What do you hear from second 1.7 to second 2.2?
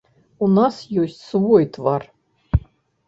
твар.